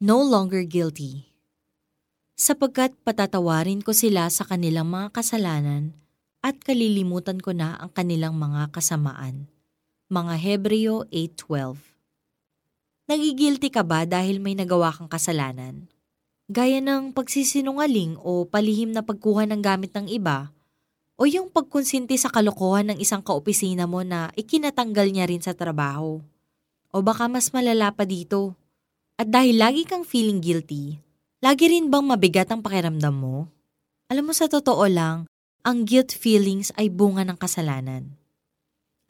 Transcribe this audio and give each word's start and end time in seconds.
no 0.00 0.24
longer 0.24 0.64
guilty. 0.64 1.28
Sapagkat 2.32 2.96
patatawarin 3.04 3.84
ko 3.84 3.92
sila 3.92 4.32
sa 4.32 4.48
kanilang 4.48 4.88
mga 4.88 5.12
kasalanan 5.12 5.92
at 6.40 6.56
kalilimutan 6.64 7.36
ko 7.36 7.52
na 7.52 7.76
ang 7.76 7.92
kanilang 7.92 8.32
mga 8.32 8.72
kasamaan. 8.72 9.52
Mga 10.08 10.34
Hebreo 10.40 11.04
8.12 11.12 11.84
Nagigilty 13.12 13.68
ka 13.68 13.84
ba 13.84 14.08
dahil 14.08 14.40
may 14.40 14.56
nagawa 14.56 14.88
kang 14.88 15.12
kasalanan? 15.12 15.92
Gaya 16.48 16.80
ng 16.80 17.12
pagsisinungaling 17.12 18.16
o 18.24 18.48
palihim 18.48 18.96
na 18.96 19.04
pagkuha 19.04 19.44
ng 19.52 19.60
gamit 19.60 19.92
ng 19.92 20.08
iba, 20.08 20.48
o 21.20 21.28
yung 21.28 21.52
pagkonsinti 21.52 22.16
sa 22.16 22.32
kalokohan 22.32 22.88
ng 22.88 22.98
isang 23.04 23.20
kaopisina 23.20 23.84
mo 23.84 24.00
na 24.00 24.32
ikinatanggal 24.32 25.12
niya 25.12 25.28
rin 25.28 25.44
sa 25.44 25.52
trabaho. 25.52 26.24
O 26.88 27.04
baka 27.04 27.28
mas 27.28 27.52
malala 27.52 27.92
pa 27.92 28.08
dito, 28.08 28.56
at 29.20 29.28
dahil 29.28 29.60
lagi 29.60 29.84
kang 29.84 30.00
feeling 30.00 30.40
guilty, 30.40 30.96
lagi 31.44 31.68
rin 31.68 31.92
bang 31.92 32.08
mabigat 32.08 32.48
ang 32.48 32.64
pakiramdam 32.64 33.12
mo? 33.12 33.52
Alam 34.08 34.32
mo 34.32 34.34
sa 34.34 34.48
totoo 34.48 34.80
lang, 34.88 35.28
ang 35.60 35.84
guilt 35.84 36.08
feelings 36.08 36.72
ay 36.80 36.88
bunga 36.88 37.28
ng 37.28 37.36
kasalanan. 37.36 38.16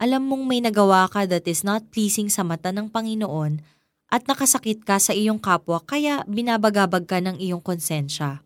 Alam 0.03 0.27
mong 0.27 0.43
may 0.43 0.59
nagawa 0.59 1.07
ka 1.07 1.23
that 1.31 1.47
is 1.47 1.63
not 1.63 1.87
pleasing 1.95 2.27
sa 2.27 2.43
mata 2.43 2.75
ng 2.75 2.91
Panginoon 2.91 3.63
at 4.11 4.27
nakasakit 4.27 4.83
ka 4.83 4.99
sa 4.99 5.15
iyong 5.15 5.39
kapwa 5.39 5.79
kaya 5.79 6.27
binabagabag 6.27 7.07
ka 7.07 7.23
ng 7.23 7.39
iyong 7.39 7.63
konsensya. 7.63 8.43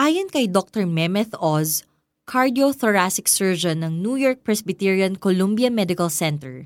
Ayon 0.00 0.32
kay 0.32 0.48
Dr. 0.48 0.88
Mehmet 0.88 1.36
Oz, 1.36 1.84
cardiothoracic 2.24 3.28
surgeon 3.28 3.84
ng 3.84 4.00
New 4.00 4.16
York 4.16 4.40
Presbyterian 4.40 5.20
Columbia 5.20 5.68
Medical 5.68 6.08
Center, 6.08 6.64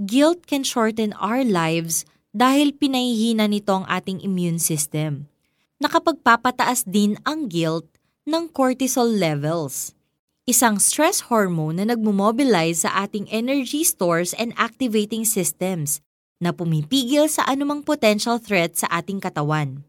guilt 0.00 0.48
can 0.48 0.64
shorten 0.64 1.12
our 1.20 1.44
lives 1.44 2.08
dahil 2.32 2.76
pinahihina 2.76 3.48
nito 3.48 3.72
ang 3.72 3.86
ating 3.88 4.20
immune 4.20 4.60
system. 4.60 5.26
Nakapagpapataas 5.78 6.84
din 6.84 7.14
ang 7.22 7.46
guilt 7.46 7.86
ng 8.28 8.50
cortisol 8.50 9.08
levels, 9.08 9.96
isang 10.44 10.76
stress 10.76 11.28
hormone 11.28 11.80
na 11.80 11.94
nagmumobilize 11.94 12.84
sa 12.84 13.04
ating 13.04 13.28
energy 13.32 13.84
stores 13.84 14.32
and 14.36 14.52
activating 14.56 15.24
systems 15.24 16.00
na 16.38 16.54
pumipigil 16.54 17.26
sa 17.26 17.44
anumang 17.46 17.82
potential 17.82 18.38
threat 18.38 18.78
sa 18.78 18.86
ating 18.88 19.18
katawan. 19.18 19.82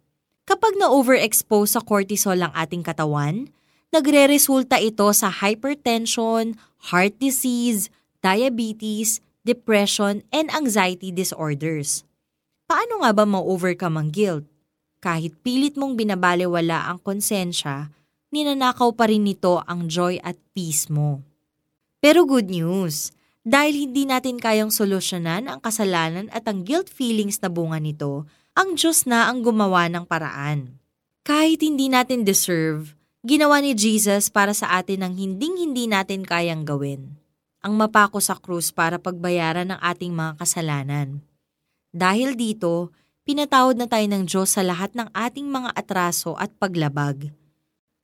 Kapag 0.49 0.81
na-overexpose 0.81 1.77
sa 1.77 1.81
cortisol 1.86 2.42
ang 2.42 2.53
ating 2.58 2.81
katawan, 2.81 3.53
nagre-resulta 3.94 4.81
ito 4.81 5.05
sa 5.14 5.30
hypertension, 5.30 6.58
heart 6.89 7.14
disease, 7.21 7.94
diabetes, 8.25 9.21
depression, 9.45 10.25
and 10.33 10.49
anxiety 10.49 11.14
disorders. 11.14 12.02
Paano 12.70 13.02
nga 13.02 13.09
ba 13.17 13.25
ma-overcome 13.25 13.98
ang 13.98 14.09
guilt? 14.14 14.45
Kahit 15.02 15.34
pilit 15.42 15.73
mong 15.73 15.98
binabaliwala 15.98 16.86
ang 16.86 17.02
konsensya, 17.02 17.89
ninanakaw 18.30 18.94
pa 18.94 19.09
rin 19.09 19.26
nito 19.26 19.58
ang 19.66 19.89
joy 19.89 20.22
at 20.22 20.38
peace 20.53 20.86
mo. 20.86 21.26
Pero 21.98 22.30
good 22.30 22.45
news, 22.45 23.09
dahil 23.42 23.89
hindi 23.89 24.06
natin 24.06 24.38
kayang 24.38 24.70
solusyonan 24.70 25.50
ang 25.50 25.66
kasalanan 25.66 26.30
at 26.30 26.45
ang 26.45 26.61
guilt 26.61 26.94
feelings 26.94 27.42
na 27.42 27.50
bunga 27.50 27.81
nito, 27.81 28.30
ang 28.53 28.78
Diyos 28.78 29.09
na 29.09 29.33
ang 29.33 29.42
gumawa 29.42 29.89
ng 29.89 30.06
paraan. 30.06 30.78
Kahit 31.26 31.66
hindi 31.66 31.89
natin 31.89 32.22
deserve, 32.22 32.94
ginawa 33.26 33.66
ni 33.66 33.73
Jesus 33.73 34.30
para 34.30 34.54
sa 34.54 34.78
atin 34.78 35.09
ang 35.09 35.17
hinding-hindi 35.17 35.89
natin 35.89 36.22
kayang 36.22 36.70
gawin. 36.70 37.17
Ang 37.66 37.81
mapako 37.81 38.22
sa 38.22 38.38
krus 38.38 38.70
para 38.70 39.02
pagbayaran 39.02 39.73
ng 39.73 39.80
ating 39.81 40.14
mga 40.14 40.38
kasalanan. 40.38 41.26
Dahil 41.90 42.38
dito, 42.38 42.94
pinatawad 43.26 43.78
na 43.78 43.90
tayo 43.90 44.06
ng 44.06 44.23
Diyos 44.30 44.54
sa 44.54 44.62
lahat 44.62 44.94
ng 44.94 45.09
ating 45.14 45.50
mga 45.50 45.73
atraso 45.73 46.38
at 46.38 46.54
paglabag. 46.58 47.34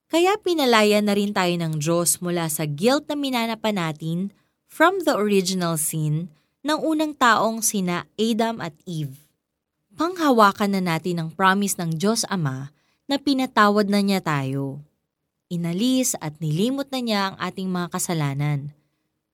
Kaya 0.05 0.37
pinalaya 0.37 1.01
na 1.01 1.17
rin 1.17 1.33
tayo 1.33 1.53
ng 1.57 1.81
Diyos 1.81 2.21
mula 2.21 2.45
sa 2.49 2.69
guilt 2.69 3.09
na 3.09 3.17
minanapa 3.17 3.73
natin 3.73 4.29
from 4.69 5.01
the 5.01 5.13
original 5.17 5.77
sin 5.77 6.29
ng 6.61 6.77
unang 6.81 7.13
taong 7.17 7.61
sina 7.61 8.09
Adam 8.17 8.61
at 8.61 8.73
Eve. 8.85 9.25
Panghawakan 9.95 10.77
na 10.77 10.81
natin 10.81 11.21
ang 11.21 11.29
promise 11.33 11.77
ng 11.79 11.95
Diyos 11.95 12.27
Ama 12.29 12.69
na 13.05 13.15
pinatawad 13.17 13.89
na 13.89 14.01
niya 14.01 14.21
tayo. 14.21 14.81
Inalis 15.45 16.17
at 16.17 16.37
nilimot 16.41 16.89
na 16.89 16.99
niya 17.01 17.21
ang 17.31 17.35
ating 17.37 17.69
mga 17.69 17.93
kasalanan. 17.93 18.73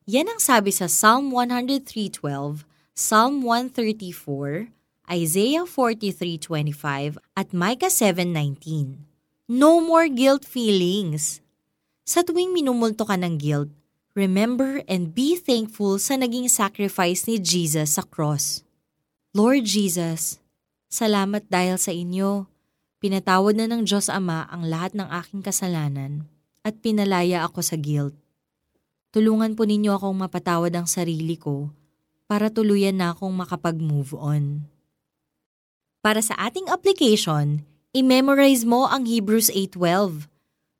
Yan 0.08 0.28
ang 0.28 0.44
sabi 0.44 0.76
sa 0.76 0.92
Psalm 0.92 1.32
103.12 1.32 2.71
Psalm 2.92 3.40
134, 3.48 4.68
Isaiah 5.08 5.64
43.25 5.64 7.16
at 7.40 7.48
Micah 7.56 7.88
7.19. 7.88 9.08
No 9.48 9.80
more 9.80 10.12
guilt 10.12 10.44
feelings. 10.44 11.40
Sa 12.04 12.20
tuwing 12.20 12.52
minumulto 12.52 13.08
ka 13.08 13.16
ng 13.16 13.40
guilt, 13.40 13.72
remember 14.12 14.84
and 14.92 15.16
be 15.16 15.40
thankful 15.40 16.04
sa 16.04 16.20
naging 16.20 16.52
sacrifice 16.52 17.24
ni 17.32 17.40
Jesus 17.40 17.96
sa 17.96 18.04
cross. 18.04 18.60
Lord 19.32 19.64
Jesus, 19.64 20.44
salamat 20.92 21.48
dahil 21.48 21.80
sa 21.80 21.96
inyo. 21.96 22.44
Pinatawad 23.00 23.56
na 23.56 23.72
ng 23.72 23.88
Diyos 23.88 24.12
Ama 24.12 24.52
ang 24.52 24.68
lahat 24.68 25.00
ng 25.00 25.08
aking 25.08 25.40
kasalanan 25.40 26.28
at 26.60 26.84
pinalaya 26.84 27.48
ako 27.48 27.64
sa 27.64 27.80
guilt. 27.80 28.20
Tulungan 29.16 29.56
po 29.56 29.64
ninyo 29.64 29.96
akong 29.96 30.28
mapatawad 30.28 30.76
ang 30.76 30.92
sarili 30.92 31.40
ko 31.40 31.72
para 32.32 32.48
tuluyan 32.48 32.96
na 32.96 33.12
akong 33.12 33.36
makapag-move 33.36 34.16
on. 34.16 34.64
Para 36.00 36.24
sa 36.24 36.32
ating 36.40 36.72
application, 36.72 37.68
i-memorize 37.92 38.64
mo 38.64 38.88
ang 38.88 39.04
Hebrews 39.04 39.52
8.12. 39.52 40.32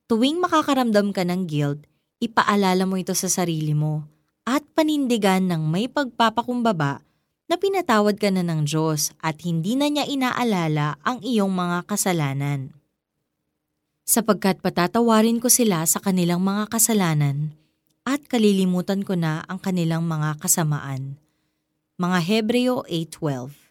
Tuwing 0.08 0.40
makakaramdam 0.40 1.12
ka 1.12 1.28
ng 1.28 1.44
guilt, 1.44 1.84
ipaalala 2.24 2.88
mo 2.88 2.96
ito 2.96 3.12
sa 3.12 3.28
sarili 3.28 3.76
mo 3.76 4.08
at 4.48 4.64
panindigan 4.72 5.44
ng 5.44 5.68
may 5.68 5.92
pagpapakumbaba 5.92 7.04
na 7.52 7.60
pinatawad 7.60 8.16
ka 8.16 8.32
na 8.32 8.40
ng 8.40 8.64
Diyos 8.64 9.12
at 9.20 9.44
hindi 9.44 9.76
na 9.76 9.92
niya 9.92 10.08
inaalala 10.08 10.96
ang 11.04 11.20
iyong 11.20 11.52
mga 11.52 11.84
kasalanan. 11.84 12.72
Sapagkat 14.08 14.64
patatawarin 14.64 15.36
ko 15.36 15.52
sila 15.52 15.84
sa 15.84 16.00
kanilang 16.00 16.40
mga 16.40 16.72
kasalanan 16.72 17.52
at 18.08 18.24
kalilimutan 18.24 19.04
ko 19.04 19.20
na 19.20 19.44
ang 19.46 19.60
kanilang 19.60 20.08
mga 20.08 20.40
kasamaan 20.40 21.21
mga 22.00 22.18
Hebreo 22.24 22.76
8.12 22.88 23.61